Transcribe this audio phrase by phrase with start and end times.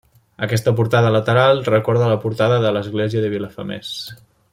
[0.45, 3.93] Aquesta portada lateral recorda a la portada de l'església de Vilafamés.